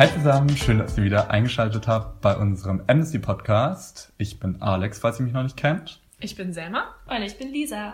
[0.00, 4.14] Hi zusammen, schön, dass ihr wieder eingeschaltet habt bei unserem Amnesty Podcast.
[4.16, 6.00] Ich bin Alex, falls ihr mich noch nicht kennt.
[6.20, 6.94] Ich bin Selma.
[7.06, 7.92] Und ich bin Lisa.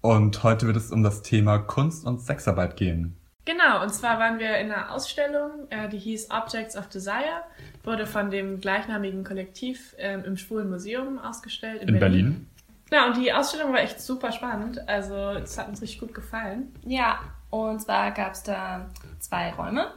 [0.00, 3.14] Und heute wird es um das Thema Kunst und Sexarbeit gehen.
[3.44, 7.42] Genau, und zwar waren wir in einer Ausstellung, äh, die hieß Objects of Desire,
[7.84, 12.24] wurde von dem gleichnamigen Kollektiv ähm, im Schwulen Museum ausgestellt in, in Berlin.
[12.24, 12.48] Berlin.
[12.90, 14.88] Ja, und die Ausstellung war echt super spannend.
[14.88, 16.74] Also, es hat uns richtig gut gefallen.
[16.86, 18.88] Ja, und zwar gab es da
[19.18, 19.92] zwei Räume.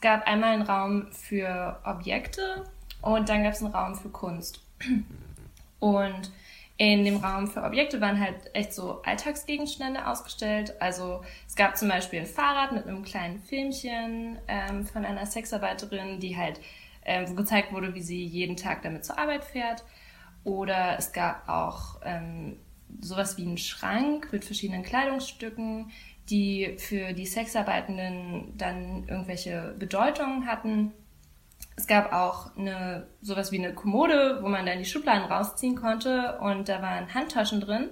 [0.00, 2.64] Es gab einmal einen Raum für Objekte
[3.02, 4.64] und dann gab es einen Raum für Kunst.
[5.78, 6.32] Und
[6.78, 10.72] in dem Raum für Objekte waren halt echt so Alltagsgegenstände ausgestellt.
[10.80, 16.18] Also es gab zum Beispiel ein Fahrrad mit einem kleinen Filmchen ähm, von einer Sexarbeiterin,
[16.18, 16.62] die halt,
[17.04, 19.84] ähm, wo gezeigt wurde, wie sie jeden Tag damit zur Arbeit fährt.
[20.44, 22.56] Oder es gab auch ähm,
[23.02, 25.90] sowas wie einen Schrank mit verschiedenen Kleidungsstücken,
[26.30, 30.92] die für die Sexarbeitenden dann irgendwelche Bedeutungen hatten.
[31.76, 36.38] Es gab auch eine, sowas wie eine Kommode, wo man dann die Schubladen rausziehen konnte
[36.40, 37.90] und da waren Handtaschen drin.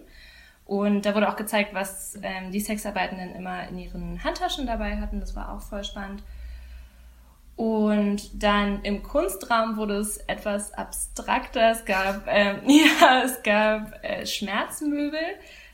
[0.64, 5.18] Und da wurde auch gezeigt, was ähm, die Sexarbeitenden immer in ihren Handtaschen dabei hatten.
[5.18, 6.22] Das war auch voll spannend.
[7.56, 11.70] Und dann im Kunstraum wurde es etwas abstrakter.
[11.70, 15.18] Es gab, ähm, ja, es gab äh, Schmerzmöbel.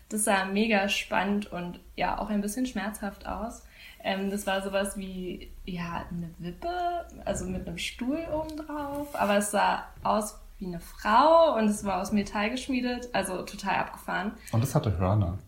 [0.08, 3.62] Das sah mega spannend und ja auch ein bisschen schmerzhaft aus.
[4.02, 9.38] Ähm, das war sowas wie, ja, eine Wippe, also mit einem Stuhl oben drauf, aber
[9.38, 14.32] es sah aus wie eine Frau und es war aus Metall geschmiedet, also total abgefahren.
[14.52, 15.38] Und es hatte Hörner.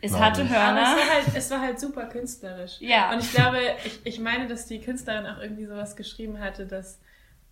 [0.00, 0.86] Es hatte Hörner.
[0.86, 2.76] Aber es war, halt, es war halt super künstlerisch.
[2.80, 3.12] Ja.
[3.12, 6.98] Und ich glaube, ich, ich meine, dass die Künstlerin auch irgendwie sowas geschrieben hatte, dass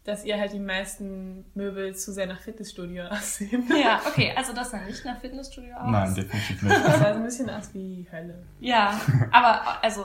[0.05, 3.65] dass ihr halt die meisten Möbel zu sehr nach Fitnessstudio aussehen.
[3.69, 5.91] Ja, okay, also das sah nicht nach Fitnessstudio aus.
[5.91, 6.85] Nein, definitiv nicht.
[6.85, 8.43] Das sah so ein bisschen aus wie Hölle.
[8.61, 10.05] Ja, aber also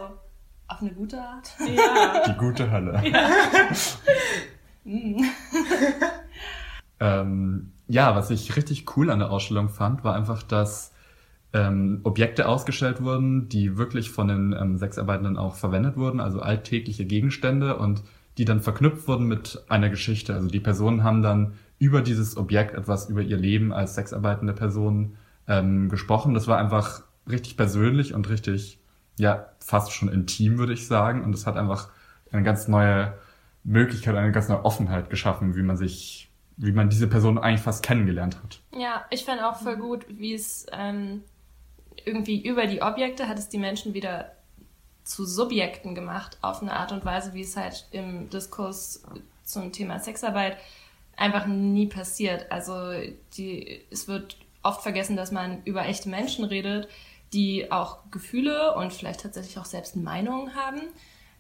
[0.67, 1.49] auf eine gute Art.
[1.59, 2.23] Ja.
[2.27, 3.01] Die gute Hölle.
[3.03, 3.29] Ja.
[4.83, 5.21] Mm.
[6.99, 10.93] ähm, ja, was ich richtig cool an der Ausstellung fand, war einfach, dass
[11.53, 17.05] ähm, Objekte ausgestellt wurden, die wirklich von den ähm, Sexarbeitenden auch verwendet wurden, also alltägliche
[17.05, 18.03] Gegenstände und
[18.37, 20.33] die dann verknüpft wurden mit einer Geschichte.
[20.33, 25.17] Also die Personen haben dann über dieses Objekt etwas über ihr Leben als sexarbeitende Person
[25.47, 26.33] ähm, gesprochen.
[26.33, 28.79] Das war einfach richtig persönlich und richtig,
[29.17, 31.23] ja, fast schon intim, würde ich sagen.
[31.23, 31.89] Und es hat einfach
[32.31, 33.17] eine ganz neue
[33.63, 37.83] Möglichkeit, eine ganz neue Offenheit geschaffen, wie man sich, wie man diese Person eigentlich fast
[37.83, 38.61] kennengelernt hat.
[38.77, 41.23] Ja, ich fand auch voll gut, wie es ähm,
[42.05, 44.31] irgendwie über die Objekte hat es die Menschen wieder
[45.07, 49.03] zu Subjekten gemacht, auf eine Art und Weise, wie es halt im Diskurs
[49.43, 50.57] zum Thema Sexarbeit
[51.15, 52.51] einfach nie passiert.
[52.51, 52.91] Also
[53.37, 56.89] die, es wird oft vergessen, dass man über echte Menschen redet,
[57.33, 60.81] die auch Gefühle und vielleicht tatsächlich auch selbst Meinungen haben,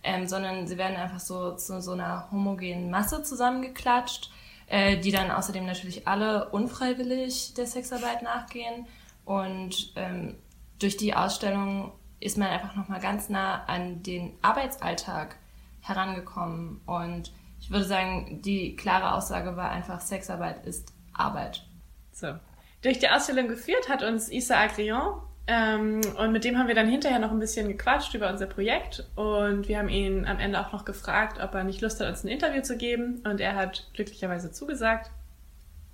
[0.03, 4.31] ähm, sondern sie werden einfach so zu so einer homogenen Masse zusammengeklatscht,
[4.67, 8.87] äh, die dann außerdem natürlich alle unfreiwillig der Sexarbeit nachgehen.
[9.25, 10.35] Und ähm,
[10.79, 15.37] durch die Ausstellung ist man einfach nochmal ganz nah an den Arbeitsalltag
[15.81, 16.81] herangekommen.
[16.85, 21.65] Und ich würde sagen, die klare Aussage war einfach, Sexarbeit ist Arbeit.
[22.11, 22.35] So.
[22.81, 26.89] Durch die Ausstellung geführt hat uns Issa Agrion ähm, und mit dem haben wir dann
[26.89, 30.73] hinterher noch ein bisschen gequatscht über unser Projekt und wir haben ihn am Ende auch
[30.73, 33.89] noch gefragt, ob er nicht Lust hat, uns ein Interview zu geben und er hat
[33.93, 35.09] glücklicherweise zugesagt.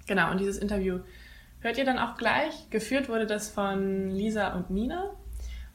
[0.08, 1.00] Genau, und dieses Interview
[1.62, 2.70] hört ihr dann auch gleich.
[2.72, 5.12] Geführt wurde das von Lisa und Nina.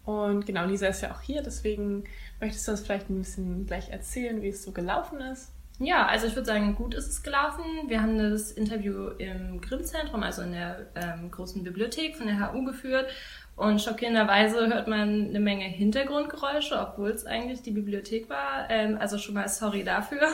[0.08, 2.04] Und genau, Lisa ist ja auch hier, deswegen
[2.40, 5.52] möchtest du uns vielleicht ein bisschen gleich erzählen, wie es so gelaufen ist?
[5.80, 7.62] Ja, also ich würde sagen, gut ist es gelaufen.
[7.88, 12.64] Wir haben das Interview im Grimm-Zentrum, also in der ähm, großen Bibliothek von der HU
[12.64, 13.10] geführt.
[13.54, 18.70] Und schockierenderweise hört man eine Menge Hintergrundgeräusche, obwohl es eigentlich die Bibliothek war.
[18.70, 20.22] Ähm, also schon mal sorry dafür.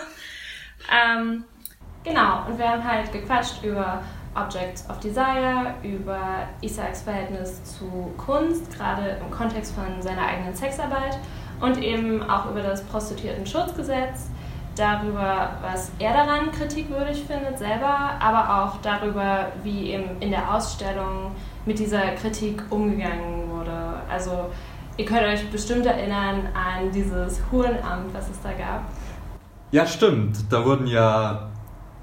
[0.92, 1.44] Ähm,
[2.02, 4.03] genau, und wir haben halt gequatscht über
[4.34, 11.19] Objects of Desire, über Isaacs Verhältnis zu Kunst, gerade im Kontext von seiner eigenen Sexarbeit
[11.60, 14.28] und eben auch über das Prostituierten-Schutzgesetz,
[14.77, 21.30] darüber, was er daran kritikwürdig findet selber, aber auch darüber, wie eben in der Ausstellung
[21.65, 23.95] mit dieser Kritik umgegangen wurde.
[24.10, 24.51] Also
[24.97, 28.83] ihr könnt euch bestimmt erinnern an dieses Hurenamt, was es da gab.
[29.71, 30.53] Ja, stimmt.
[30.53, 31.48] Da wurden ja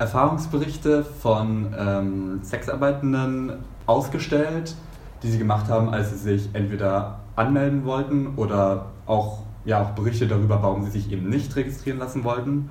[0.01, 3.53] Erfahrungsberichte von ähm, Sexarbeitenden
[3.85, 4.75] ausgestellt,
[5.21, 10.27] die sie gemacht haben, als sie sich entweder anmelden wollten oder auch, ja, auch Berichte
[10.27, 12.69] darüber, warum sie sich eben nicht registrieren lassen wollten.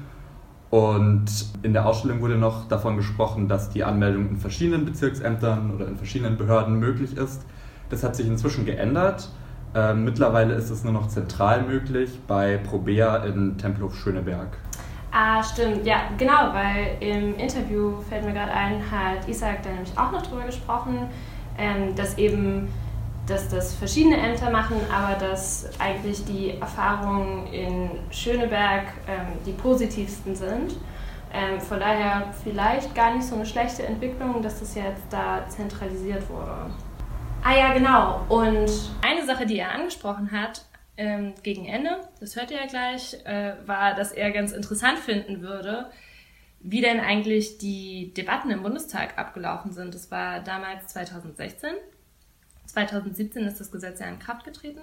[0.70, 1.26] Und
[1.62, 5.96] in der Ausstellung wurde noch davon gesprochen, dass die Anmeldung in verschiedenen Bezirksämtern oder in
[5.96, 7.46] verschiedenen Behörden möglich ist.
[7.90, 9.30] Das hat sich inzwischen geändert.
[9.72, 14.48] Ähm, mittlerweile ist es nur noch zentral möglich bei Probea in Tempelhof-Schöneberg.
[15.12, 15.84] Ah, stimmt.
[15.84, 20.22] Ja, genau, weil im Interview fällt mir gerade ein, hat Isaac da nämlich auch noch
[20.22, 21.08] drüber gesprochen,
[21.58, 22.68] ähm, dass eben
[23.26, 30.34] dass das verschiedene Ämter machen, aber dass eigentlich die Erfahrungen in Schöneberg ähm, die positivsten
[30.34, 30.74] sind.
[31.32, 36.28] Ähm, von daher vielleicht gar nicht so eine schlechte Entwicklung, dass das jetzt da zentralisiert
[36.28, 36.72] wurde.
[37.44, 38.22] Ah ja, genau.
[38.28, 38.70] Und
[39.00, 40.62] eine Sache, die er angesprochen hat
[41.00, 45.40] ähm, gegen Ende, das hört ihr ja gleich, äh, war, dass er ganz interessant finden
[45.40, 45.90] würde,
[46.60, 49.94] wie denn eigentlich die Debatten im Bundestag abgelaufen sind.
[49.94, 51.70] Das war damals 2016.
[52.66, 54.82] 2017 ist das Gesetz ja in Kraft getreten.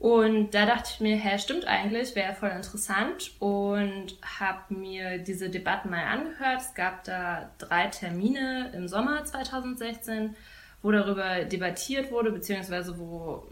[0.00, 5.50] Und da dachte ich mir, hä, stimmt eigentlich, wäre voll interessant und habe mir diese
[5.50, 6.62] Debatten mal angehört.
[6.62, 10.34] Es gab da drei Termine im Sommer 2016,
[10.82, 13.46] wo darüber debattiert wurde, beziehungsweise wo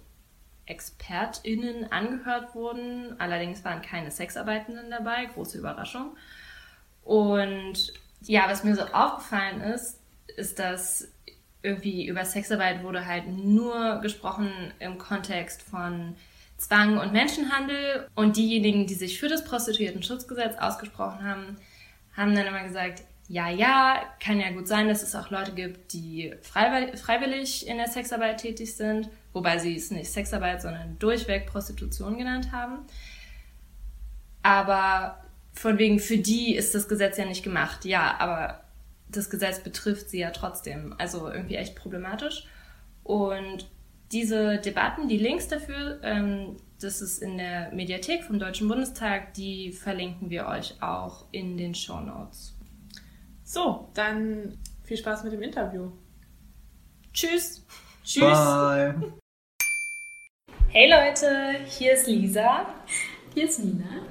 [0.66, 3.18] ExpertInnen angehört wurden.
[3.18, 6.16] Allerdings waren keine Sexarbeitenden dabei, große Überraschung.
[7.02, 7.92] Und
[8.22, 10.00] ja, was mir so aufgefallen ist,
[10.36, 11.08] ist, dass
[11.62, 16.16] irgendwie über Sexarbeit wurde halt nur gesprochen im Kontext von
[16.58, 18.08] Zwang und Menschenhandel.
[18.14, 21.56] Und diejenigen, die sich für das Prostituierten-Schutzgesetz ausgesprochen haben,
[22.16, 25.92] haben dann immer gesagt, ja, ja, kann ja gut sein, dass es auch Leute gibt,
[25.92, 32.16] die freiwillig in der Sexarbeit tätig sind, wobei sie es nicht Sexarbeit, sondern durchweg Prostitution
[32.16, 32.78] genannt haben.
[34.42, 35.22] Aber
[35.52, 37.84] von wegen, für die ist das Gesetz ja nicht gemacht.
[37.84, 38.62] Ja, aber
[39.10, 40.94] das Gesetz betrifft sie ja trotzdem.
[40.96, 42.46] Also irgendwie echt problematisch.
[43.04, 43.68] Und
[44.10, 49.70] diese Debatten, die Links dafür, ähm, das ist in der Mediathek vom Deutschen Bundestag, die
[49.70, 52.54] verlinken wir euch auch in den Show Notes.
[53.44, 55.90] So, dann viel Spaß mit dem Interview.
[57.12, 57.66] Tschüss.
[58.02, 58.22] Tschüss.
[58.22, 59.12] Bye.
[60.78, 62.67] Hey Leute, hier ist Lisa.
[63.32, 64.02] Hier ist Nina.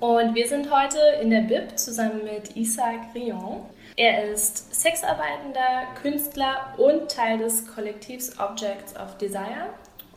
[0.00, 3.66] Und wir sind heute in der BIP zusammen mit Isaac Rion.
[3.94, 9.68] Er ist Sexarbeitender, Künstler und Teil des Kollektivs Objects of Desire.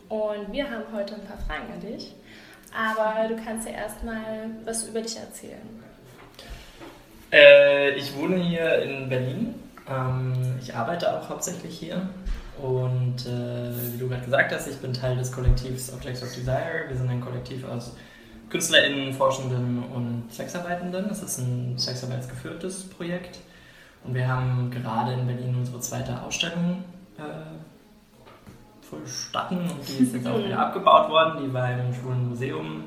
[0.08, 2.16] Und wir haben heute ein paar Fragen an dich.
[2.76, 5.84] Aber du kannst ja erstmal was über dich erzählen.
[7.32, 9.54] Äh, ich wohne hier in Berlin.
[9.88, 12.10] Ähm, ich arbeite auch hauptsächlich hier.
[12.62, 16.86] Und äh, wie du gerade gesagt hast, ich bin Teil des Kollektivs Objects of Desire.
[16.88, 17.96] Wir sind ein Kollektiv aus
[18.50, 21.08] KünstlerInnen, Forschenden und Sexarbeitenden.
[21.08, 23.40] Das ist ein sexarbeitsgeführtes Projekt.
[24.04, 26.84] Und wir haben gerade in Berlin unsere zweite Ausstellung
[27.18, 27.22] äh,
[28.82, 31.44] vollstatten und die ist jetzt auch wieder abgebaut worden.
[31.44, 32.84] Die war im Schwulen Museum.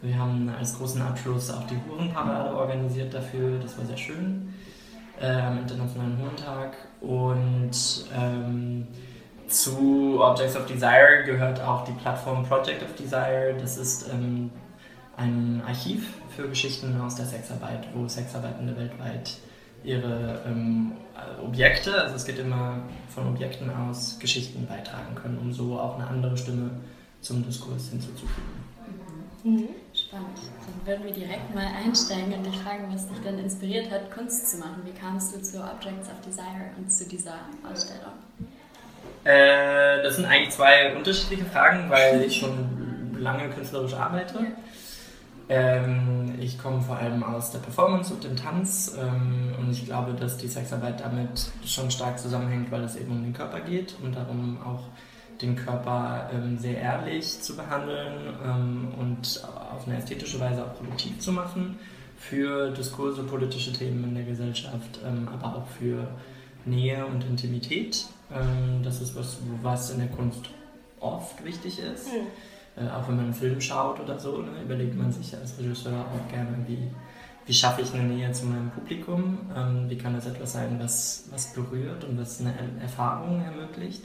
[0.00, 3.58] Wir haben als großen Abschluss auch die Hurenparade organisiert dafür.
[3.60, 4.54] Das war sehr schön.
[5.20, 6.76] Äh, am Internationalen Hurentag.
[7.00, 7.70] Und
[8.16, 8.86] ähm,
[9.46, 13.54] zu Objects of Desire gehört auch die Plattform Project of Desire.
[13.58, 14.50] Das ist ähm,
[15.16, 19.36] ein Archiv für Geschichten aus der Sexarbeit, wo Sexarbeitende weltweit
[19.84, 20.92] ihre ähm,
[21.42, 22.78] Objekte, also es geht immer
[23.14, 26.70] von Objekten aus, Geschichten beitragen können, um so auch eine andere Stimme
[27.20, 28.64] zum Diskurs hinzuzufügen.
[29.44, 29.68] Mhm.
[30.14, 30.38] Spannend.
[30.66, 34.48] Dann würden wir direkt mal einsteigen und dich fragen, was dich denn inspiriert hat, Kunst
[34.48, 34.82] zu machen.
[34.84, 37.34] Wie kamst du zu Objects of Desire und zu dieser
[37.68, 38.12] Ausstellung?
[39.24, 44.38] Äh, das sind eigentlich zwei unterschiedliche Fragen, weil ich schon lange künstlerisch arbeite.
[44.38, 44.46] Ja.
[45.48, 50.12] Ähm, ich komme vor allem aus der Performance und dem Tanz ähm, und ich glaube,
[50.12, 54.14] dass die Sexarbeit damit schon stark zusammenhängt, weil es eben um den Körper geht und
[54.14, 54.84] darum auch
[55.40, 61.18] den Körper ähm, sehr ehrlich zu behandeln ähm, und auf eine ästhetische Weise auch produktiv
[61.18, 61.78] zu machen
[62.18, 66.08] für Diskurse, politische Themen in der Gesellschaft, ähm, aber auch für
[66.64, 68.06] Nähe und Intimität.
[68.32, 70.48] Ähm, das ist was, was in der Kunst
[71.00, 72.06] oft wichtig ist.
[72.06, 72.26] Mhm
[72.76, 76.00] äh, auch wenn man einen Film schaut oder so, ne, überlegt man sich als Regisseur
[76.00, 76.90] auch gerne, wie,
[77.46, 81.28] wie schaffe ich eine Nähe zu meinem Publikum, ähm, wie kann das etwas sein, was,
[81.30, 84.04] was berührt und was eine Erfahrung ermöglicht.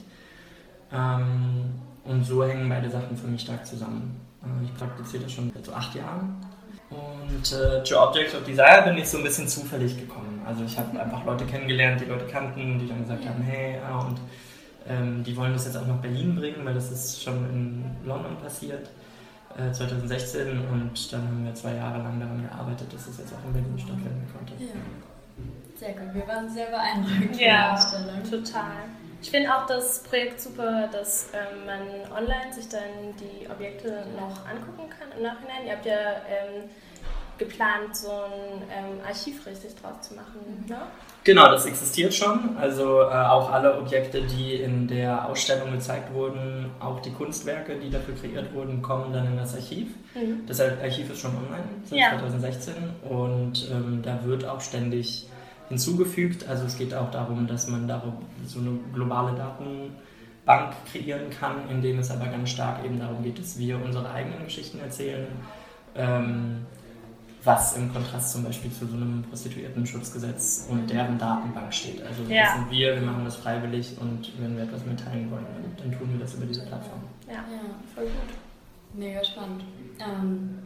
[0.91, 1.71] Ähm,
[2.03, 4.19] und so hängen beide Sachen für mich stark zusammen.
[4.43, 6.37] Äh, ich praktiziere das schon seit so acht Jahren.
[6.89, 10.41] Und äh, zu Objects of Desire bin ich so ein bisschen zufällig gekommen.
[10.45, 13.99] Also ich habe einfach Leute kennengelernt, die Leute kannten, die dann gesagt haben, hey, ja,
[13.99, 14.19] und
[14.87, 18.37] ähm, die wollen das jetzt auch nach Berlin bringen, weil das ist schon in London
[18.37, 18.89] passiert,
[19.55, 20.47] äh, 2016.
[20.67, 23.77] Und dann haben wir zwei Jahre lang daran gearbeitet, dass es jetzt auch in Berlin
[23.77, 24.53] stattfinden konnte.
[24.57, 24.69] Ja.
[25.75, 28.23] Sehr gut, wir waren sehr beeindruckt ja, von der Ausstellung.
[28.23, 28.71] Total.
[29.21, 34.45] Ich finde auch das Projekt super, dass ähm, man online sich dann die Objekte noch
[34.47, 35.65] angucken kann im Nachhinein.
[35.65, 36.69] Ihr habt ja ähm,
[37.37, 40.65] geplant, so ein ähm, Archiv richtig draus zu machen.
[40.67, 40.77] Ne?
[41.23, 42.57] Genau, das existiert schon.
[42.57, 47.89] Also äh, auch alle Objekte, die in der Ausstellung gezeigt wurden, auch die Kunstwerke, die
[47.89, 49.89] dafür kreiert wurden, kommen dann in das Archiv.
[50.15, 50.45] Mhm.
[50.47, 52.09] Das Archiv ist schon online seit ja.
[52.11, 52.73] 2016
[53.09, 55.27] und ähm, da wird auch ständig
[55.69, 56.47] hinzugefügt.
[56.47, 58.13] Also es geht auch darum, dass man darum
[58.45, 63.39] so eine globale Datenbank kreieren kann, in dem es aber ganz stark eben darum geht,
[63.39, 65.27] dass wir unsere eigenen Geschichten erzählen.
[65.95, 66.65] Ähm,
[67.43, 72.01] was im Kontrast zum Beispiel zu so einem Prostituierten-Schutzgesetz und deren Datenbank steht.
[72.05, 72.43] Also ja.
[72.43, 75.45] das sind wir, wir machen das freiwillig und wenn wir etwas mitteilen wollen,
[75.77, 76.99] dann tun wir das über diese Plattform.
[77.27, 77.61] Ja, ja
[77.95, 78.35] voll gut.
[78.93, 79.63] Mega spannend.
[79.99, 80.59] Ähm,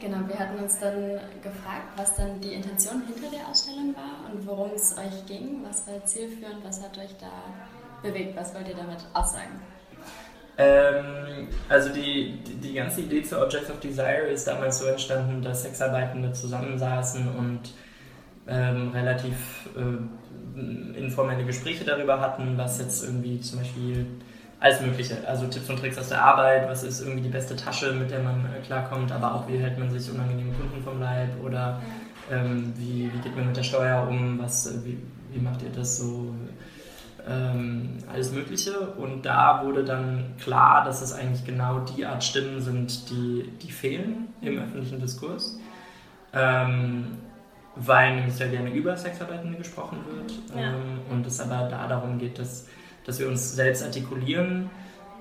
[0.00, 4.46] genau, wir hatten uns dann gefragt, was dann die Intention hinter der Ausstellung war und
[4.46, 7.30] worum es euch ging, was war zielführend, was hat euch da
[8.02, 9.60] bewegt, was wollt ihr damit aussagen?
[10.56, 15.42] Ähm, also die, die, die, ganze Idee zu Objects of Desire ist damals so entstanden,
[15.42, 17.60] dass Sexarbeitende zusammensaßen und
[18.46, 24.06] ähm, relativ äh, informelle Gespräche darüber hatten, was jetzt irgendwie zum Beispiel
[24.64, 27.92] alles Mögliche, also Tipps und Tricks aus der Arbeit, was ist irgendwie die beste Tasche,
[27.92, 31.28] mit der man äh, klarkommt, aber auch wie hält man sich unangenehme Kunden vom Leib
[31.44, 31.82] oder
[32.32, 34.98] ähm, wie, wie geht man mit der Steuer um, was, äh, wie,
[35.32, 36.34] wie macht ihr das so,
[37.28, 38.78] ähm, alles Mögliche.
[38.80, 43.70] Und da wurde dann klar, dass es eigentlich genau die Art Stimmen sind, die, die
[43.70, 45.58] fehlen im öffentlichen Diskurs.
[46.32, 47.18] Ähm,
[47.76, 50.68] weil nämlich sehr gerne über Sexarbeitende gesprochen wird ja.
[50.68, 52.66] ähm, und es aber da darum geht, dass,
[53.04, 54.70] dass wir uns selbst artikulieren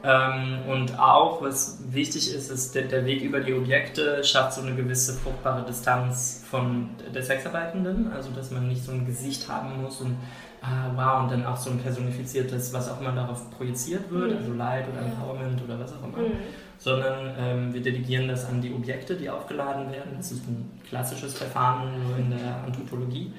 [0.03, 4.61] ähm, und auch, was wichtig ist, ist der, der, Weg über die Objekte schafft so
[4.61, 9.81] eine gewisse fruchtbare Distanz von der Sexarbeitenden, also dass man nicht so ein Gesicht haben
[9.81, 10.17] muss und
[10.61, 14.37] ah, wow, und dann auch so ein personifiziertes, was auch immer darauf projiziert wird, mhm.
[14.37, 16.33] also Light oder Empowerment oder was auch immer, mhm.
[16.79, 20.15] sondern ähm, wir delegieren das an die Objekte, die aufgeladen werden.
[20.17, 23.31] Das ist ein klassisches Verfahren nur in der Anthropologie.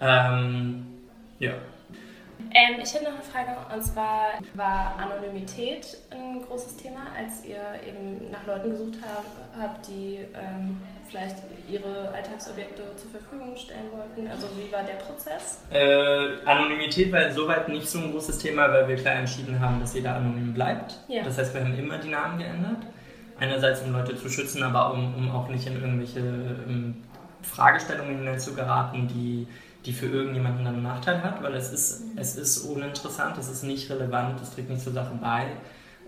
[0.00, 0.84] Ähm,
[1.38, 1.52] ja.
[2.38, 7.60] Ähm, ich hätte noch eine Frage, und zwar war Anonymität ein großes Thema, als ihr
[7.86, 8.98] eben nach Leuten gesucht
[9.58, 11.36] habt, die ähm, vielleicht
[11.68, 14.30] ihre Alltagsobjekte zur Verfügung stellen wollten?
[14.30, 15.60] Also wie war der Prozess?
[15.70, 19.94] Äh, Anonymität war insoweit nicht so ein großes Thema, weil wir klar entschieden haben, dass
[19.94, 21.00] jeder anonym bleibt.
[21.08, 21.22] Ja.
[21.22, 22.78] Das heißt, wir haben immer die Namen geändert.
[23.38, 27.04] Einerseits, um Leute zu schützen, aber um, um auch nicht in irgendwelche um, ähm,
[27.42, 29.46] Fragestellungen zu geraten, die,
[29.86, 33.88] die für irgendjemanden einen Nachteil hat, weil es ist, es ist uninteressant, es ist nicht
[33.88, 35.46] relevant, es trägt nicht zur Sache bei,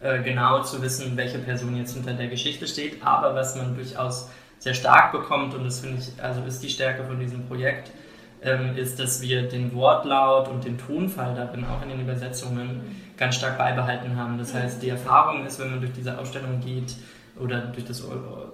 [0.02, 3.02] äh, genau zu wissen, welche Person jetzt hinter der Geschichte steht.
[3.04, 7.04] Aber was man durchaus sehr stark bekommt, und das finde ich, also ist die Stärke
[7.04, 7.92] von diesem Projekt,
[8.42, 13.36] ähm, ist, dass wir den Wortlaut und den Tonfall darin, auch in den Übersetzungen, ganz
[13.36, 14.38] stark beibehalten haben.
[14.38, 16.94] Das heißt, die Erfahrung ist, wenn man durch diese Ausstellung geht
[17.40, 18.04] oder durch das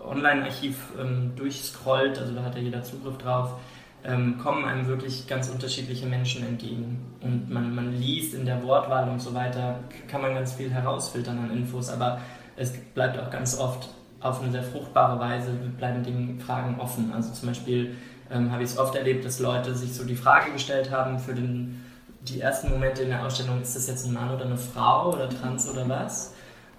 [0.04, 3.58] Online-Archiv ähm, durchscrollt, also da hat ja jeder Zugriff drauf,
[4.04, 7.00] ähm, kommen einem wirklich ganz unterschiedliche Menschen entgegen.
[7.20, 11.38] Und man, man liest in der Wortwahl und so weiter, kann man ganz viel herausfiltern
[11.38, 12.20] an Infos, aber
[12.56, 13.88] es bleibt auch ganz oft
[14.20, 17.12] auf eine sehr fruchtbare Weise bleiben die Fragen offen.
[17.12, 17.94] Also zum Beispiel
[18.30, 21.34] ähm, habe ich es oft erlebt, dass Leute sich so die Frage gestellt haben für
[21.34, 21.84] den,
[22.22, 25.28] die ersten Momente in der Ausstellung, ist das jetzt ein Mann oder eine Frau oder
[25.28, 26.33] trans oder was?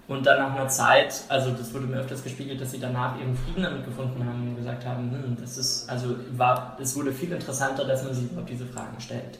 [0.08, 3.36] Und dann nach einer Zeit, also das wurde mir öfters gespiegelt, dass sie danach ihren
[3.36, 7.32] Frieden damit gefunden haben und gesagt haben, hm, das ist, also war, es wurde viel
[7.32, 9.38] interessanter, dass man sich überhaupt diese Fragen stellt.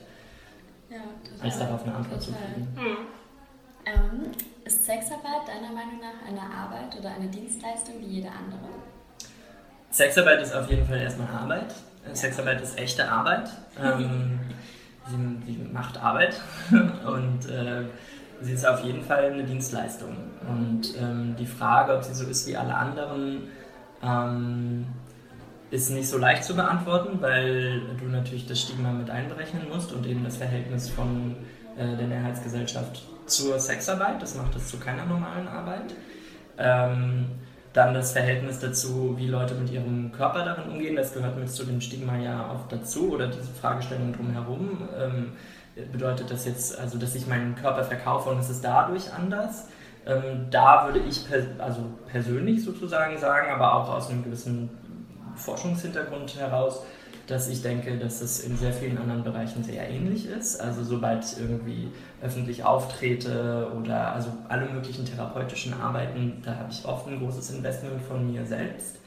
[0.91, 0.99] Ja,
[1.41, 2.39] als darauf eine Antwort total.
[2.39, 2.69] zu kriegen.
[2.77, 2.97] Hm.
[3.87, 4.33] Ähm,
[4.65, 8.59] ist Sexarbeit deiner Meinung nach eine Arbeit oder eine Dienstleistung wie jede andere?
[9.91, 11.73] Sexarbeit ist auf jeden Fall erstmal Arbeit.
[12.05, 12.15] Ja.
[12.15, 13.49] Sexarbeit ist echte Arbeit.
[13.79, 14.41] Ähm,
[15.07, 17.85] sie, sie, macht Arbeit und äh,
[18.41, 20.17] sie ist auf jeden Fall eine Dienstleistung.
[20.49, 23.49] Und ähm, die Frage, ob sie so ist wie alle anderen,
[24.03, 24.87] ähm,
[25.71, 30.07] ist nicht so leicht zu beantworten, weil du natürlich das Stigma mit einberechnen musst und
[30.07, 31.37] eben das Verhältnis von
[31.77, 35.95] äh, der Mehrheitsgesellschaft zur Sexarbeit, das macht es zu keiner normalen Arbeit.
[36.59, 37.27] Ähm,
[37.73, 41.65] dann das Verhältnis dazu, wie Leute mit ihrem Körper darin umgehen, das gehört mit zu
[41.65, 44.89] dem Stigma ja oft dazu oder diese Fragestellung drumherum.
[44.99, 45.33] Ähm,
[45.93, 49.69] bedeutet das jetzt, also dass ich meinen Körper verkaufe und es ist dadurch anders?
[50.07, 54.71] Ähm, da würde ich per, also persönlich sozusagen sagen, aber auch aus einem gewissen
[55.35, 56.83] Forschungshintergrund heraus,
[57.27, 60.61] dass ich denke, dass es in sehr vielen anderen Bereichen sehr ähnlich ist.
[60.61, 61.89] Also sobald ich irgendwie
[62.23, 68.01] öffentlich auftrete oder also alle möglichen therapeutischen Arbeiten, da habe ich oft ein großes Investment
[68.01, 68.99] von mir selbst,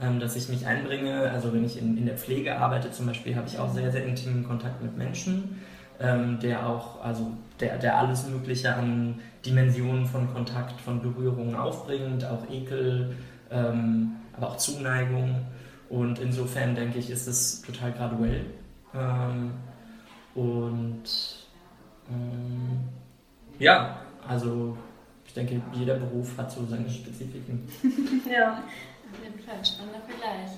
[0.00, 1.30] ähm, dass ich mich einbringe.
[1.30, 4.04] Also wenn ich in, in der Pflege arbeite zum Beispiel, habe ich auch sehr, sehr
[4.04, 5.62] intimen Kontakt mit Menschen,
[6.00, 12.24] ähm, der auch, also der, der alles Mögliche an Dimensionen von Kontakt, von Berührungen aufbringt,
[12.24, 13.16] auch Ekel,
[13.50, 15.46] ähm, aber auch Zuneigung.
[15.88, 18.46] Und insofern denke ich, ist es total graduell.
[18.94, 19.52] Ähm,
[20.34, 21.04] und
[22.10, 22.78] ähm,
[23.58, 24.76] ja, also
[25.26, 27.68] ich denke, jeder Beruf hat so seine Spezifiken.
[28.30, 29.64] ja, auf jeden Fall.
[29.64, 30.50] Spannender Vergleich.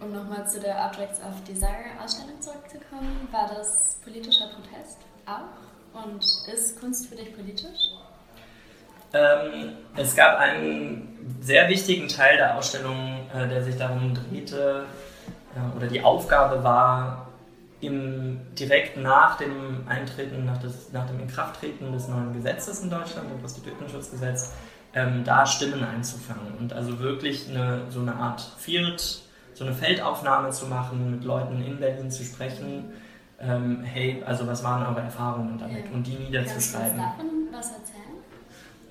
[0.00, 6.04] Um nochmal zu der Objects of Desire Ausstellung zurückzukommen, war das politischer Protest auch?
[6.04, 7.90] Und ist Kunst für dich politisch?
[9.12, 14.86] Ähm, es gab einen sehr wichtigen Teil der Ausstellung, äh, der sich darum drehte,
[15.54, 17.26] äh, oder die Aufgabe war,
[17.80, 23.30] im, direkt nach dem Eintreten, nach, des, nach dem Inkrafttreten des neuen Gesetzes in Deutschland,
[23.30, 24.52] dem Prostituiertenschutzgesetz,
[24.94, 29.22] ähm, da Stimmen einzufangen und also wirklich eine, so eine Art Field,
[29.60, 32.92] so eine Feldaufnahme zu machen, mit Leuten in Berlin zu sprechen.
[33.38, 35.90] Ähm, hey, also was waren eure Erfahrungen damit ja.
[35.92, 36.96] und die niederzuschreiben.
[36.96, 38.00] Kannst du davon was erzählen?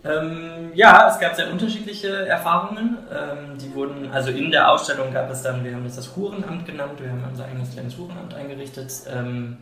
[0.03, 2.99] Ähm, ja, es gab sehr unterschiedliche Erfahrungen.
[3.11, 6.67] Ähm, die wurden, also in der Ausstellung gab es dann, wir haben das das Hurenamt
[6.67, 9.57] genannt, wir haben unser eigenes kleines Hurenamt eingerichtet, ähm,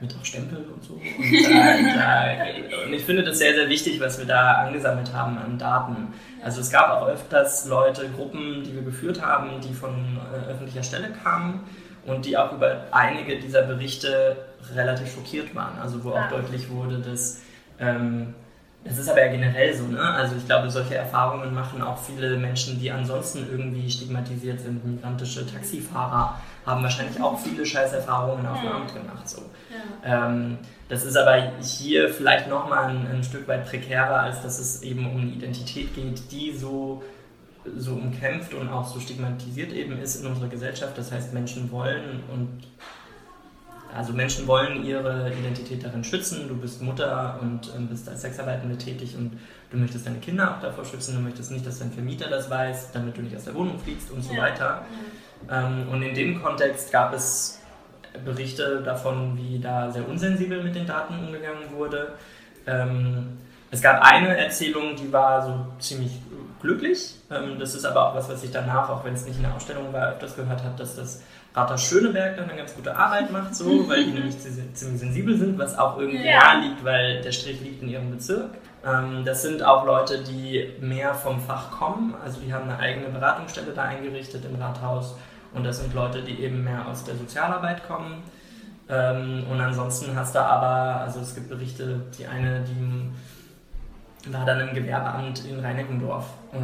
[0.00, 0.94] mit auch Stempel und so.
[1.00, 5.58] Und, äh, und, ich finde das sehr, sehr wichtig, was wir da angesammelt haben an
[5.58, 6.14] Daten.
[6.42, 10.82] Also es gab auch öfters Leute, Gruppen, die wir geführt haben, die von äh, öffentlicher
[10.82, 11.60] Stelle kamen
[12.06, 14.36] und die auch über einige dieser Berichte
[14.74, 15.78] relativ schockiert waren.
[15.78, 17.42] Also wo auch deutlich wurde, dass
[17.78, 18.34] ähm,
[18.84, 20.00] das ist aber ja generell so, ne?
[20.00, 24.84] Also ich glaube, solche Erfahrungen machen auch viele Menschen, die ansonsten irgendwie stigmatisiert sind.
[24.84, 29.28] Migrantische Taxifahrer haben wahrscheinlich auch viele Scheißerfahrungen auf dem Amt gemacht.
[29.28, 29.42] So.
[30.04, 30.26] Ja.
[30.28, 30.58] Ähm,
[30.88, 35.06] das ist aber hier vielleicht nochmal ein, ein Stück weit prekärer, als dass es eben
[35.06, 37.02] um eine Identität geht, die so
[37.76, 40.96] so umkämpft und auch so stigmatisiert eben ist in unserer Gesellschaft.
[40.96, 42.62] Das heißt, Menschen wollen und
[43.94, 46.48] also Menschen wollen ihre Identität darin schützen.
[46.48, 49.38] Du bist Mutter und ähm, bist als Sexarbeitende tätig und
[49.70, 51.14] du möchtest deine Kinder auch davor schützen.
[51.16, 54.10] Du möchtest nicht, dass dein Vermieter das weiß, damit du nicht aus der Wohnung fliegst
[54.10, 54.42] und so ja.
[54.42, 54.84] weiter.
[55.50, 57.60] Ähm, und in dem Kontext gab es
[58.24, 62.14] Berichte davon, wie da sehr unsensibel mit den Daten umgegangen wurde.
[62.66, 63.38] Ähm,
[63.70, 66.12] es gab eine Erzählung, die war so ziemlich
[66.60, 67.16] glücklich.
[67.30, 69.54] Ähm, das ist aber auch was, was ich danach, auch wenn es nicht in der
[69.54, 71.22] Ausstellung war, öfters gehört habe, dass das
[71.54, 75.58] Rata Schöneberg dann eine ganz gute Arbeit macht, so, weil die nämlich ziemlich sensibel sind,
[75.58, 76.38] was auch irgendwie ja.
[76.38, 78.50] nahe liegt, weil der Strich liegt in ihrem Bezirk.
[78.84, 83.08] Ähm, das sind auch Leute, die mehr vom Fach kommen, also die haben eine eigene
[83.08, 85.16] Beratungsstelle da eingerichtet im Rathaus
[85.52, 88.22] und das sind Leute, die eben mehr aus der Sozialarbeit kommen.
[88.88, 93.10] Ähm, und ansonsten hast du aber, also es gibt Berichte, die eine, die
[94.28, 96.56] war dann im Gewerbeamt in Reinickendorf, äh,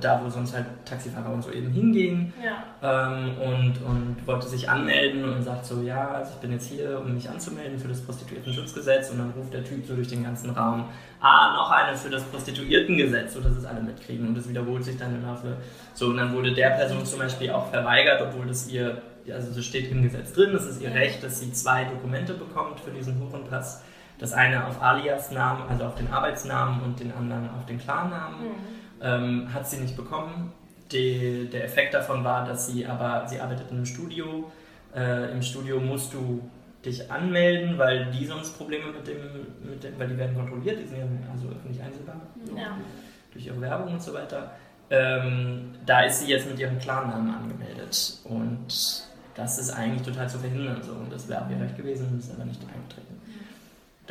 [0.00, 2.64] da wo sonst halt Taxifahrer und so eben hingehen ja.
[2.82, 7.00] ähm, und, und wollte sich anmelden und sagt so, ja, also ich bin jetzt hier,
[7.00, 10.50] um mich anzumelden für das Prostituiertenschutzgesetz und dann ruft der Typ so durch den ganzen
[10.50, 10.86] Raum,
[11.20, 15.14] ah, noch eine für das Prostituiertengesetz, sodass es alle mitkriegen und das wiederholt sich dann
[15.14, 15.58] im Laufe.
[15.92, 19.64] So, und dann wurde der Person zum Beispiel auch verweigert, obwohl das ihr, also das
[19.66, 23.20] steht im Gesetz drin, es ist ihr Recht, dass sie zwei Dokumente bekommt für diesen
[23.20, 23.82] Hurenpass
[24.22, 28.40] das eine auf Alias-Namen, also auf den Arbeitsnamen und den anderen auf den Klarnamen.
[28.40, 28.54] Mhm.
[29.02, 30.52] Ähm, hat sie nicht bekommen.
[30.92, 34.52] Die, der Effekt davon war, dass sie aber, sie arbeitet in einem Studio.
[34.94, 36.40] Äh, Im Studio musst du
[36.84, 39.16] dich anmelden, weil die sonst Probleme mit dem,
[39.68, 42.20] mit dem weil die werden kontrolliert, die sind ja also öffentlich einsehbar
[42.56, 42.76] ja.
[43.32, 44.52] durch ihre Werbung und so weiter.
[44.90, 48.68] Ähm, da ist sie jetzt mit ihrem Klarnamen angemeldet und
[49.34, 50.80] das ist eigentlich total zu verhindern.
[50.82, 50.92] So.
[50.92, 53.21] Und das wäre auch ihr Recht gewesen, ist aber nicht eingetreten.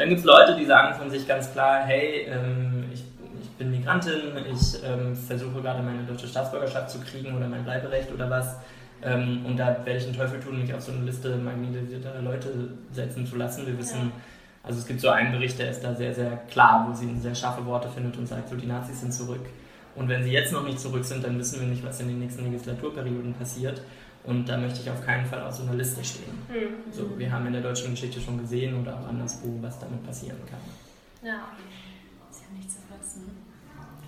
[0.01, 3.03] Dann gibt es Leute, die sagen von sich ganz klar, hey, ähm, ich,
[3.39, 8.11] ich, bin Migrantin, ich ähm, versuche gerade meine deutsche Staatsbürgerschaft zu kriegen oder mein Bleiberecht
[8.11, 8.55] oder was.
[9.03, 12.69] Ähm, und da werde ich den Teufel tun, mich auf so eine Liste marginalisierter Leute
[12.91, 13.67] setzen zu lassen.
[13.67, 14.11] Wir wissen, ja.
[14.63, 17.35] also es gibt so einen Bericht, der ist da sehr, sehr klar, wo sie sehr
[17.35, 19.45] scharfe Worte findet und sagt, so die Nazis sind zurück.
[20.01, 22.17] Und wenn sie jetzt noch nicht zurück sind, dann wissen wir nicht, was in den
[22.17, 23.83] nächsten Legislaturperioden passiert.
[24.23, 26.39] Und da möchte ich auf keinen Fall auf so einer Liste stehen.
[26.49, 26.91] Mhm.
[26.91, 30.39] So, wir haben in der deutschen Geschichte schon gesehen oder auch anderswo, was damit passieren
[30.49, 30.59] kann.
[31.21, 31.49] Ja,
[32.31, 33.29] ist ja nicht zu fassen.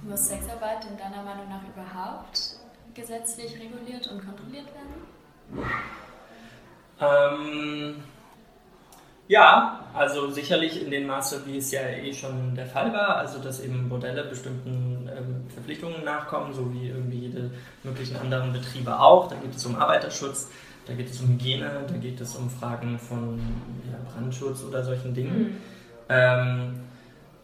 [0.02, 2.56] Muss Sexarbeit in deiner Meinung nach überhaupt
[2.96, 5.68] gesetzlich reguliert und kontrolliert werden?
[7.00, 8.04] Ähm,
[9.28, 13.38] ja, also sicherlich in dem Maße, wie es ja eh schon der Fall war, also
[13.40, 14.93] dass eben Bordelle bestimmten
[15.50, 17.52] Verpflichtungen nachkommen, so wie irgendwie jede
[17.84, 19.28] möglichen anderen Betriebe auch.
[19.28, 20.50] Da geht es um Arbeiterschutz,
[20.86, 23.40] da geht es um Hygiene, da geht es um Fragen von
[23.90, 25.40] ja, Brandschutz oder solchen Dingen.
[25.40, 25.56] Mhm.
[26.10, 26.80] Ähm,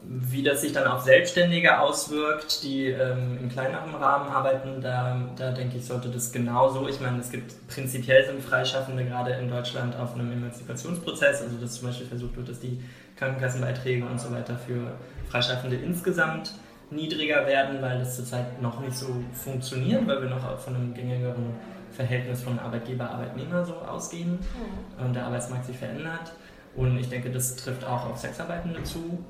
[0.02, 5.52] wie das sich dann auf Selbstständige auswirkt, die ähm, im kleineren Rahmen arbeiten, da, da
[5.52, 6.88] denke ich, sollte das genauso.
[6.88, 11.76] Ich meine, es gibt prinzipiell sind Freischaffende gerade in Deutschland auf einem Emanzipationsprozess, also dass
[11.76, 12.82] zum Beispiel versucht wird, dass die
[13.18, 14.94] Krankenkassenbeiträge und so weiter für
[15.30, 16.54] Freischaffende insgesamt
[16.92, 21.54] niedriger werden, weil das zurzeit noch nicht so funktioniert, weil wir noch von einem gängigeren
[21.92, 25.06] Verhältnis von Arbeitgeber-Arbeitnehmer so ausgehen Mhm.
[25.06, 26.32] und der Arbeitsmarkt sich verändert.
[26.76, 29.24] Und ich denke, das trifft auch auf Sexarbeitende zu.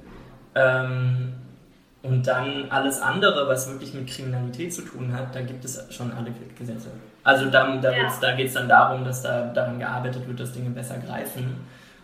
[0.55, 1.33] Ähm,
[2.01, 6.11] und dann alles andere, was wirklich mit Kriminalität zu tun hat, da gibt es schon
[6.13, 6.89] alle Gesetze.
[7.23, 8.11] Also da, da, Ja.
[8.21, 11.57] da geht es dann darum, dass da daran gearbeitet wird, dass Dinge besser greifen.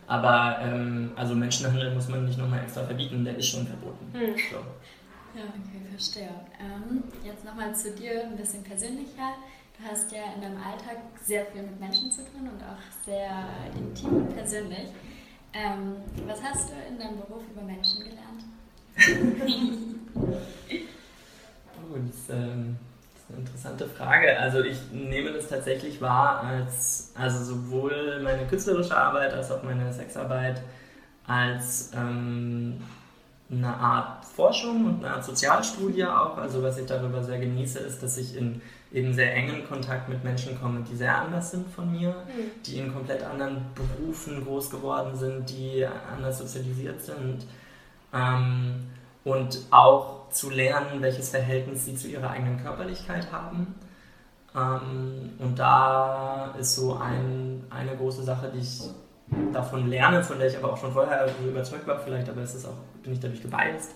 [0.08, 4.06] Aber ähm, also Menschenhandel muss man nicht nochmal extra verbieten, der ist schon verboten.
[4.14, 4.36] Hm.
[4.52, 4.58] So.
[5.36, 6.30] Ja, okay, verstehe.
[6.62, 9.36] Ähm, jetzt nochmal zu dir ein bisschen persönlicher.
[9.78, 13.30] Du hast ja in deinem Alltag sehr viel mit Menschen zu tun und auch sehr
[13.78, 14.88] intim und persönlich.
[15.52, 18.46] Ähm, was hast du in deinem Beruf über Menschen gelernt?
[21.88, 22.78] Oh, das, ist, ähm,
[23.14, 24.40] das ist eine interessante Frage.
[24.40, 29.92] Also ich nehme das tatsächlich wahr als, also sowohl meine künstlerische Arbeit als auch meine
[29.92, 30.62] Sexarbeit
[31.28, 32.82] als ähm,
[33.50, 36.38] eine Art Forschung und eine Art Sozialstudie auch.
[36.38, 40.24] Also was ich darüber sehr genieße, ist, dass ich in eben sehr engen Kontakt mit
[40.24, 42.52] Menschen komme, die sehr anders sind von mir, Hm.
[42.66, 47.46] die in komplett anderen Berufen groß geworden sind, die anders sozialisiert sind.
[48.14, 48.86] Ähm,
[49.24, 53.76] und auch zu lernen, welches Verhältnis sie zu ihrer eigenen Körperlichkeit haben.
[54.56, 58.82] Ähm, und da ist so ein, eine große Sache, die ich
[59.52, 62.56] davon lerne, von der ich aber auch schon vorher so überzeugt war, vielleicht, aber es
[62.56, 63.92] ist auch, bin ich dadurch gebiased,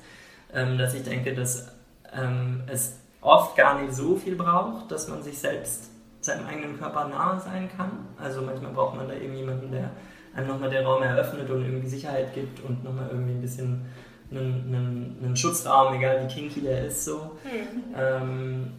[0.53, 1.71] ähm, dass ich denke, dass
[2.13, 7.07] ähm, es oft gar nicht so viel braucht, dass man sich selbst seinem eigenen Körper
[7.07, 7.91] nahe sein kann.
[8.17, 9.91] Also manchmal braucht man da eben jemanden, der
[10.35, 13.85] einem nochmal den Raum eröffnet und irgendwie Sicherheit gibt und nochmal irgendwie ein bisschen
[14.31, 17.37] einen, einen, einen Schutzraum, egal wie kinky der ist, so.
[17.43, 17.83] Hm.
[17.97, 18.71] Ähm,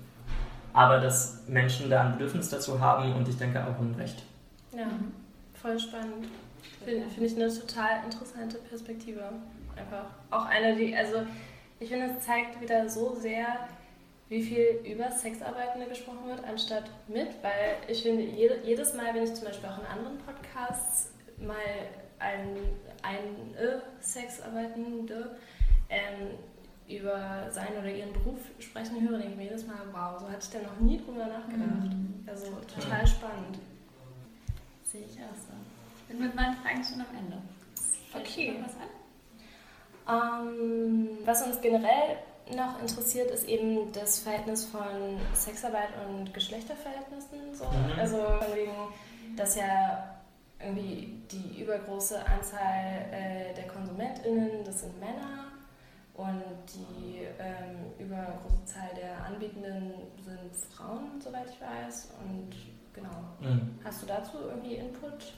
[0.72, 4.22] aber dass Menschen da ein Bedürfnis dazu haben und ich denke auch ein Recht.
[4.72, 4.86] Ja,
[5.60, 6.26] voll spannend.
[6.84, 9.22] Finde find ich eine total interessante Perspektive.
[9.76, 11.22] Einfach auch eine, die, also
[11.78, 13.68] ich finde, es zeigt wieder so sehr,
[14.28, 19.24] wie viel über Sexarbeitende gesprochen wird, anstatt mit, weil ich finde, jede, jedes Mal, wenn
[19.24, 21.56] ich zum Beispiel auch in anderen Podcasts mal
[22.18, 22.56] ein,
[23.02, 25.36] ein äh, Sexarbeitende
[25.88, 26.38] ähm,
[26.88, 30.40] über seinen oder ihren Beruf sprechen höre, denke ich mir jedes Mal, wow, so hatte
[30.42, 31.96] ich da noch nie drüber nachgedacht.
[32.26, 33.58] Also total spannend.
[34.82, 35.16] Sehe ich.
[35.16, 35.20] Ich
[36.10, 37.38] bin mit meinen Fragen schon am Ende.
[38.14, 38.52] Okay.
[38.52, 40.48] noch was an?
[40.48, 42.18] Ähm, was uns generell
[42.54, 47.54] noch interessiert, ist eben das Verhältnis von Sexarbeit und Geschlechterverhältnissen.
[47.54, 47.64] So.
[47.64, 47.98] Mhm.
[47.98, 48.72] Also von wegen,
[49.36, 50.16] dass ja
[50.58, 55.46] irgendwie die übergroße Anzahl äh, der KonsumentInnen, das sind Männer
[56.14, 56.42] und
[56.74, 62.10] die ähm, übergroße Zahl der Anbietenden sind Frauen, soweit ich weiß.
[62.22, 62.50] Und
[62.92, 63.10] genau.
[63.40, 63.78] Mhm.
[63.84, 65.32] Hast du dazu irgendwie Input?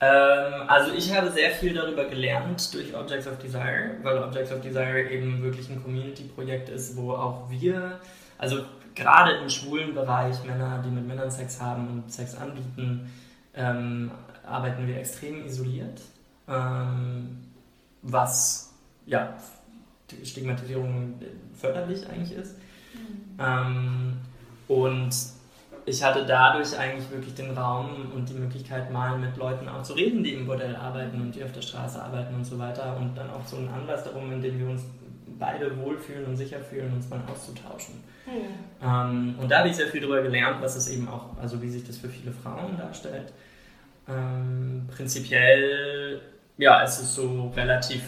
[0.00, 4.60] Ähm, also ich habe sehr viel darüber gelernt durch Objects of Desire, weil Objects of
[4.60, 8.00] Desire eben wirklich ein Community-Projekt ist, wo auch wir,
[8.38, 13.12] also gerade im schwulen Bereich, Männer, die mit Männern Sex haben und Sex anbieten,
[13.54, 14.10] ähm,
[14.46, 16.00] arbeiten wir extrem isoliert,
[16.48, 17.38] ähm,
[18.02, 18.72] was
[19.06, 19.34] ja
[20.10, 21.14] die Stigmatisierung
[21.56, 22.56] förderlich eigentlich ist.
[23.38, 24.18] Ähm,
[24.68, 25.10] und
[25.86, 29.92] ich hatte dadurch eigentlich wirklich den Raum und die Möglichkeit, mal mit Leuten auch zu
[29.92, 32.96] reden, die im Bordell arbeiten und die auf der Straße arbeiten und so weiter.
[32.96, 34.82] Und dann auch so einen Anlass darum, in dem wir uns
[35.38, 38.02] beide wohlfühlen und sicher fühlen, uns mal auszutauschen.
[38.24, 38.32] Hm.
[38.82, 41.68] Ähm, und da habe ich sehr viel darüber gelernt, was es eben auch, also wie
[41.68, 43.32] sich das für viele Frauen darstellt.
[44.08, 46.20] Ähm, prinzipiell,
[46.56, 48.02] ja, es ist so relativ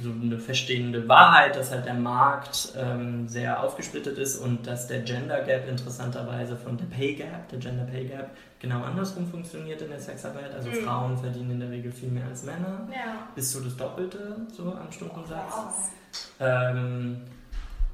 [0.00, 5.00] so eine verstehende Wahrheit, dass halt der Markt ähm, sehr aufgesplittet ist und dass der
[5.00, 9.90] Gender Gap interessanterweise von der Pay Gap, der Gender Pay Gap, genau andersrum funktioniert in
[9.90, 10.54] der Sexarbeit.
[10.54, 10.74] Also Mhm.
[10.84, 13.26] Frauen verdienen in der Regel viel mehr als Männer, Ja.
[13.34, 15.90] bis zu das Doppelte so am Stundensatz.
[16.38, 17.22] Ähm,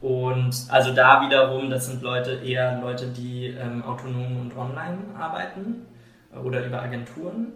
[0.02, 5.86] und also da wiederum, das sind Leute eher Leute, die ähm, autonom und online arbeiten
[6.34, 7.52] äh, oder über Agenturen.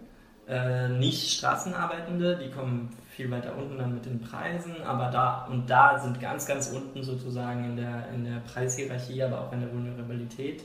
[0.47, 5.69] Äh, nicht Straßenarbeitende, die kommen viel weiter unten dann mit den Preisen, aber da und
[5.69, 9.73] da sind ganz, ganz unten sozusagen in der, in der Preishierarchie, aber auch in der
[9.73, 10.63] Vulnerabilität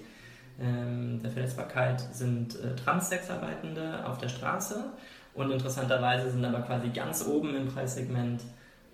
[0.61, 4.85] ähm, der Verletzbarkeit sind äh, Transsexarbeitende auf der Straße
[5.35, 8.43] und interessanterweise sind aber quasi ganz oben im Preissegment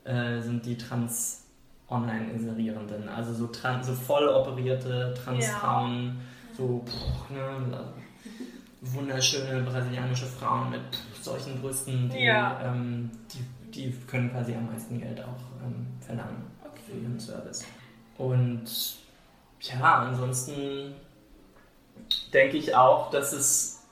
[0.05, 1.47] äh, sind die Trans
[1.89, 6.19] Online-Inserierenden, also so, trans, so voll operierte Transfrauen,
[6.57, 7.85] so pff, ne,
[8.81, 10.81] wunderschöne brasilianische Frauen mit
[11.21, 12.61] solchen Brüsten, die, Ja.
[12.65, 17.01] ähm, die, die können quasi am meisten Geld auch ähm, verlangen für Okay.
[17.03, 17.65] ihren Service.
[18.19, 18.65] Und
[19.61, 20.95] ja, ansonsten
[22.33, 23.83] denke ich auch, dass es,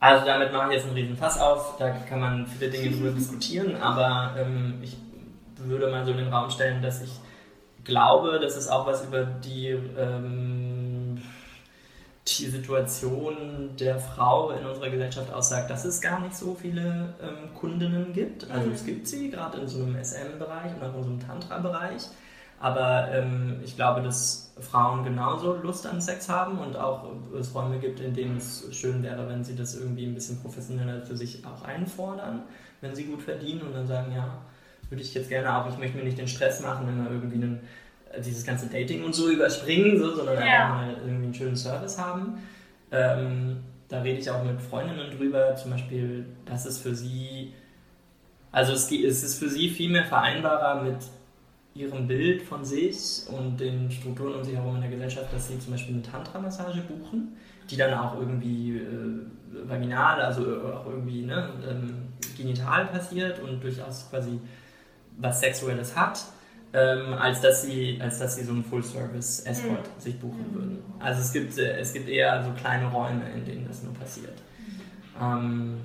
[0.00, 3.10] also damit mache ich jetzt einen riesen Fass auf, da kann man viele Dinge drüber
[3.16, 4.96] diskutieren, aber ähm, ich
[5.56, 7.12] würde mal so in den Raum stellen, dass ich
[7.84, 10.61] glaube, dass es auch was über die ähm,
[12.28, 17.52] die Situation der Frau in unserer Gesellschaft aussagt, dass es gar nicht so viele ähm,
[17.54, 18.48] Kundinnen gibt.
[18.50, 18.74] Also Mhm.
[18.74, 22.02] es gibt sie, gerade in so einem SM-Bereich und auch in so einem Tantra-Bereich.
[22.60, 27.04] Aber ähm, ich glaube, dass Frauen genauso Lust an Sex haben und auch
[27.38, 31.02] es Räume gibt, in denen es schön wäre, wenn sie das irgendwie ein bisschen professioneller
[31.02, 32.42] für sich auch einfordern,
[32.80, 34.38] wenn sie gut verdienen und dann sagen, ja,
[34.90, 37.56] würde ich jetzt gerne auch, ich möchte mir nicht den Stress machen, immer irgendwie einen,
[37.56, 37.60] äh,
[38.20, 40.42] dieses ganze Dating und so überspringen, so, sondern Ja.
[40.42, 42.38] einfach mal irgendwie einen schönen Service haben.
[42.90, 47.52] Ähm, da rede ich auch mit Freundinnen drüber, zum Beispiel, dass es für sie,
[48.50, 50.96] also es, es ist für sie viel mehr vereinbarer mit
[51.74, 55.58] ihrem Bild von sich und den Strukturen um sich herum in der Gesellschaft, dass sie
[55.58, 57.36] zum Beispiel eine Tantra-Massage buchen,
[57.70, 63.62] die dann auch irgendwie äh, vaginal, also äh, auch irgendwie ne, ähm, genital passiert und
[63.62, 64.38] durchaus quasi
[65.18, 66.20] was Sexuelles hat,
[66.74, 70.78] ähm, als, dass sie, als dass sie so einen Full-Service-Escort sich buchen würden.
[70.98, 74.38] Also es gibt, äh, es gibt eher so kleine Räume, in denen das nur passiert.
[75.20, 75.78] Ähm,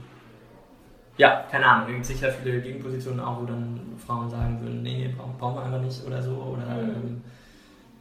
[1.18, 5.10] ja, keine Ahnung, es gibt sicher viele Gegenpositionen auch, wo dann Frauen sagen würden, nee,
[5.18, 6.90] brauchen, brauchen wir einfach nicht oder so, oder Mhm.
[6.90, 7.22] ähm,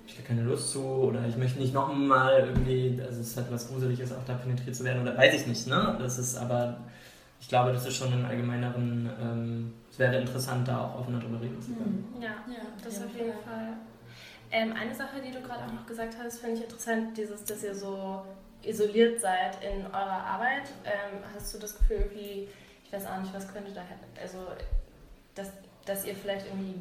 [0.06, 3.50] ich habe keine Lust zu, oder ich möchte nicht nochmal irgendwie, also es ist halt
[3.50, 5.96] was Gruseliges, auch da penetriert zu werden, oder weiß ich nicht, ne?
[5.98, 6.76] Das ist aber,
[7.40, 11.40] ich glaube, das ist schon ein allgemeineren, ähm, es wäre interessant, da auch offener drüber
[11.40, 12.14] reden zu können.
[12.20, 13.74] Ja, Ja, das auf jeden Fall.
[14.50, 17.62] Ähm, eine Sache, die du gerade auch noch gesagt hast, finde ich interessant, dieses, dass
[17.64, 18.22] ihr so
[18.62, 20.70] isoliert seid in eurer Arbeit.
[20.84, 22.48] Ähm, hast du das Gefühl, irgendwie,
[22.84, 23.82] ich weiß auch nicht, was könnte da,
[24.20, 24.38] also,
[25.34, 25.50] dass,
[25.84, 26.74] dass ihr vielleicht irgendwie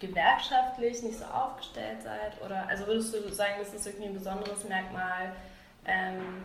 [0.00, 2.40] gewerkschaftlich nicht so aufgestellt seid?
[2.44, 5.32] Oder, also würdest du sagen, das ist irgendwie ein besonderes Merkmal
[5.86, 6.42] ähm,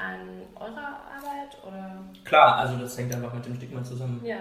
[0.00, 0.20] an
[0.54, 1.56] eurer Arbeit?
[1.66, 2.02] Oder?
[2.24, 4.20] Klar, also das hängt einfach mit dem Stigma zusammen.
[4.24, 4.36] Ja,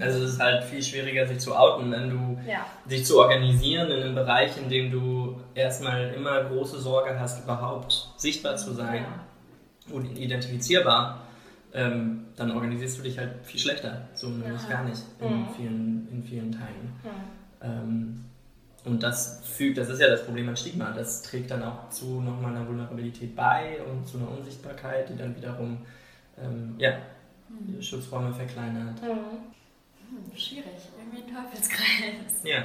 [0.00, 3.90] Also es ist halt viel schwieriger, sich zu outen, wenn du ja, sich zu organisieren
[3.90, 9.04] in einem Bereich, in dem du erstmal immer große Sorge hast, überhaupt sichtbar zu sein
[9.92, 11.20] und identifizierbar,
[11.72, 14.76] ähm, dann organisierst du dich halt viel schlechter, so nämlich Ja.
[14.76, 15.48] gar nicht in, Mhm.
[15.56, 16.92] vielen, in vielen Teilen.
[17.04, 17.10] ja.
[17.68, 18.24] Ähm,
[18.84, 22.20] und das fügt, das ist ja das Problem an Stigma, das trägt dann auch zu
[22.20, 25.78] nochmal einer Vulnerabilität bei und zu einer Unsichtbarkeit, die dann wiederum
[26.38, 26.98] ähm, ja,
[27.80, 29.00] Schutzräume verkleinert.
[29.02, 29.54] Mhm.
[30.08, 30.66] Hm, schwierig,
[30.98, 32.42] irgendwie ein Teufelskreis.
[32.44, 32.64] Ja.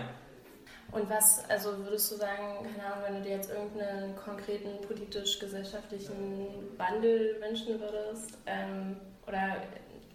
[0.91, 6.47] Und was, also würdest du sagen, keine Ahnung, wenn du dir jetzt irgendeinen konkreten politisch-gesellschaftlichen
[6.77, 9.58] Wandel wünschen würdest, ähm, oder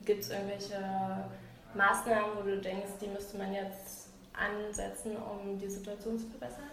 [0.05, 0.77] gibt es irgendwelche
[1.75, 4.04] Maßnahmen, wo du denkst, die müsste man jetzt
[4.35, 6.65] ansetzen, um die Situation zu verbessern?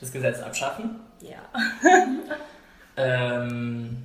[0.00, 1.38] Das Gesetz abschaffen, Ja.
[2.96, 4.04] ähm,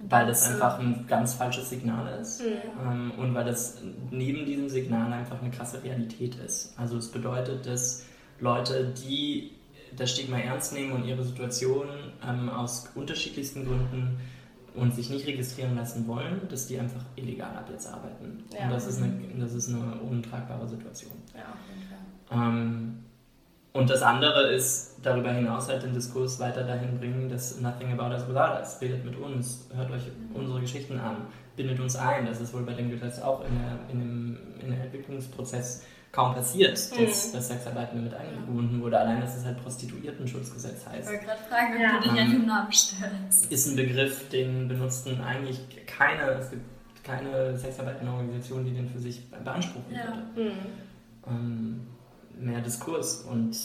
[0.00, 2.42] weil das einfach ein ganz falsches Signal ist.
[2.42, 2.46] Mhm.
[2.82, 3.78] Ähm, und weil das
[4.10, 6.74] neben diesem Signal einfach eine krasse Realität ist.
[6.78, 8.04] Also es bedeutet, dass
[8.40, 9.52] Leute, die
[9.94, 11.86] das Stigma ernst nehmen und ihre Situation
[12.26, 14.20] ähm, aus unterschiedlichsten Gründen
[14.74, 18.44] und sich nicht registrieren lassen wollen, dass die einfach illegal ab jetzt arbeiten.
[18.54, 18.64] Ja.
[18.64, 21.12] Und das ist, eine, das ist eine untragbare Situation.
[21.34, 21.98] Ja, auf jeden Fall.
[22.30, 23.04] Ähm,
[23.72, 28.12] und das andere ist darüber hinaus halt den Diskurs weiter dahin bringen, dass nothing about
[28.12, 30.02] us without us, redet mit uns, hört euch
[30.34, 31.18] unsere Geschichten an,
[31.56, 32.26] bindet uns ein.
[32.26, 36.34] Das ist wohl bei dem Gesetz auch in der, in dem, in der Entwicklungsprozess kaum
[36.34, 37.04] passiert, dass, Mhm.
[37.32, 38.98] dass Sexarbeitende mit eingebunden wurde.
[38.98, 41.96] Allein, dass es halt Prostituiertenschutzgesetz Ich heißt, wollte gerade fragen, ob Ja.
[41.98, 43.52] du dich an den Namen stellst.
[43.52, 46.64] ist ein Begriff, den benutzten eigentlich keine, es gibt
[47.04, 50.06] keine sexarbeitende Organisation, die den für sich beanspruchen Ja.
[50.34, 50.50] würde.
[50.50, 50.56] Mhm.
[51.28, 51.80] ähm,
[52.42, 53.22] mehr Diskurs.
[53.22, 53.56] Und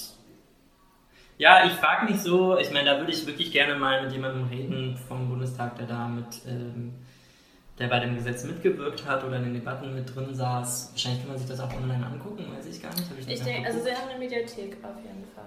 [1.37, 4.47] ja, ich frage mich so, ich meine, da würde ich wirklich gerne mal mit jemandem
[4.47, 6.93] reden vom Bundestag, der da mit, ähm,
[7.77, 10.91] der bei dem Gesetz mitgewirkt hat oder in den Debatten mit drin saß.
[10.93, 13.03] Wahrscheinlich kann man sich das auch online angucken, weiß ich gar nicht.
[13.19, 15.43] Ich Ich denke, also sie haben eine Mediathek auf jeden Fall.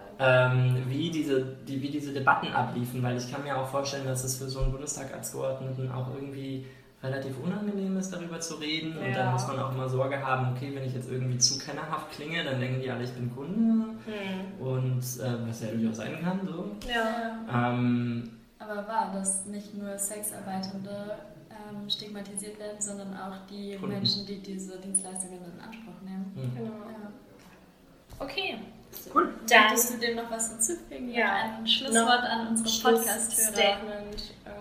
[0.52, 4.24] ähm, wie, diese, die, wie diese Debatten abliefen, weil ich kann mir auch vorstellen, dass
[4.24, 6.66] es für so einen Bundestagsabgeordneten auch irgendwie
[7.02, 8.96] relativ unangenehm ist, darüber zu reden.
[8.98, 9.14] Und Ja.
[9.24, 12.42] dann muss man auch immer Sorge haben, okay, wenn ich jetzt irgendwie zu kennerhaft klinge,
[12.44, 13.61] dann denken die alle, ich bin Kunde.
[13.61, 13.96] Mhm.
[14.61, 16.70] Und äh, was ja durchaus sein kann, so.
[16.88, 17.70] Ja.
[17.70, 21.16] Ähm, Aber war, dass nicht nur Sexarbeitende
[21.50, 23.94] ähm, stigmatisiert werden, sondern auch die Kunden.
[23.94, 26.32] Menschen, die diese Dienstleistungen in Anspruch nehmen.
[26.34, 26.54] hm.
[26.56, 26.72] Genau.
[26.88, 27.12] Ja.
[28.18, 28.58] Okay.
[29.14, 29.32] Cool.
[29.48, 31.11] Dann Möchtest du dem noch was hinzufügen?
[31.11, 31.58] Ja.
[31.58, 33.52] Ein Schlusswort Noch an unsere Podcast-Hörer.
[33.52, 34.57] Statement, irgendwas.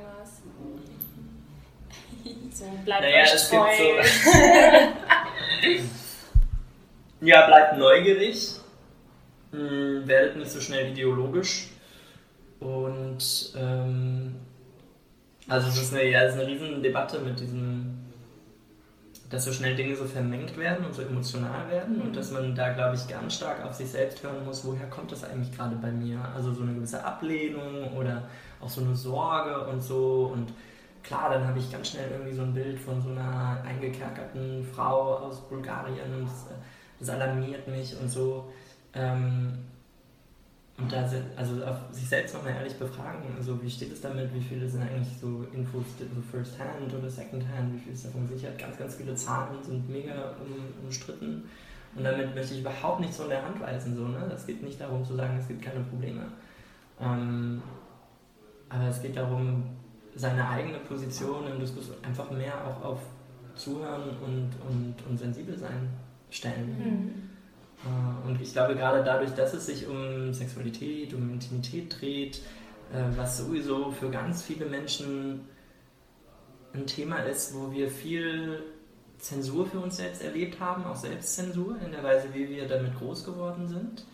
[2.53, 3.65] So, bleibt Naja, euch es treu.
[5.67, 5.83] gibt
[7.21, 8.51] ja, bleibt neugierig.
[9.51, 11.67] Mh, werdet nicht so schnell ideologisch.
[12.59, 14.35] Und ähm,
[15.47, 17.93] also es ist eine, ja, es ist eine riesen Debatte mit diesem
[19.29, 22.13] dass so schnell Dinge so vermengt werden und so emotional werden und Mhm.
[22.13, 25.25] dass man da, glaube ich, ganz stark auf sich selbst hören muss, woher kommt das
[25.25, 26.17] eigentlich gerade bei mir?
[26.33, 28.23] Also so eine gewisse Ablehnung oder
[28.61, 30.53] auch so eine Sorge und so und
[31.07, 35.15] klar, dann habe ich ganz schnell irgendwie so ein Bild von so einer eingekerkerten Frau
[35.17, 36.45] aus Bulgarien und das,
[36.99, 38.51] das alarmiert mich und so.
[38.93, 39.53] Ähm,
[40.79, 41.53] und da se- also
[41.91, 45.43] sich selbst nochmal ehrlich befragen, also wie steht es damit, wie viele sind eigentlich so
[45.51, 49.15] Infos so First Hand oder Second Hand, wie viel ist davon gesichert, ganz, ganz viele
[49.15, 51.49] Zahlen sind mega um, umstritten
[51.95, 54.31] und damit möchte ich überhaupt nicht so in der Hand weisen, so, ne?
[54.35, 56.25] es geht nicht darum zu sagen, es gibt keine Probleme,
[57.01, 57.59] ähm,
[58.69, 59.63] aber es geht darum,
[60.17, 62.99] seine eigene Position im Diskurs einfach mehr auch auf
[63.55, 65.89] Zuhören und, und, und sensibel sein
[66.29, 66.77] stellen.
[66.77, 67.29] Mhm.
[67.85, 72.41] Äh, Und ich glaube, gerade dadurch, dass es sich um Sexualität, um Intimität dreht,
[72.93, 75.41] äh, was sowieso für ganz viele Menschen
[76.73, 78.63] ein Thema ist, wo wir viel
[79.19, 83.23] Zensur für uns selbst erlebt haben, auch Selbstzensur in der Weise, wie wir damit groß
[83.23, 84.05] geworden sind,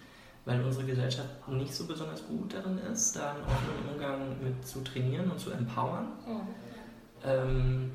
[0.45, 4.81] weil unsere Gesellschaft nicht so besonders gut darin ist, da einen offenen Umgang mit zu
[4.81, 6.07] trainieren und zu empowern.
[7.25, 7.91] Ähm,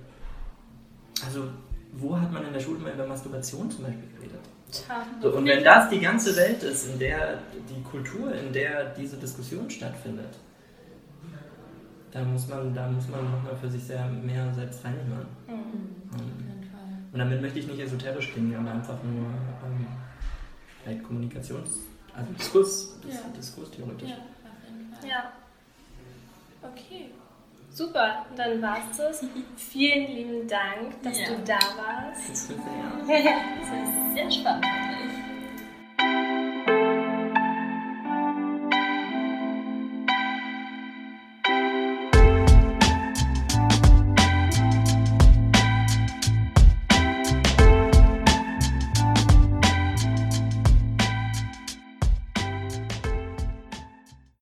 [1.25, 1.45] also,
[1.93, 4.41] wo hat man in der Schule mal über Masturbation zum Beispiel geredet?
[4.71, 8.95] Tja, So, und wenn das die ganze Welt ist, in der die Kultur, in der
[8.95, 10.39] diese Diskussion stattfindet,
[12.11, 15.27] dann muss man, da muss man nochmal für sich sehr mehr selbst reinhören.
[15.47, 16.19] Mhm.
[16.19, 16.81] Jeden Fall.
[17.13, 19.87] Und damit möchte ich nicht esoterisch klingen, aber einfach nur ähm,
[20.83, 21.81] vielleicht Kommunikations-,
[22.19, 23.21] also Diskurs, dis Ja.
[23.37, 24.09] Diskurstheoretisch.
[24.11, 25.09] Ja, auf jeden Fall.
[25.09, 25.33] Ja.
[26.63, 27.11] Okay.
[27.71, 29.25] Super, dann war's das.
[29.57, 31.27] Vielen lieben Dank, dass Ja.
[31.29, 32.29] du da warst.
[32.31, 34.65] Das ist sehr spannend.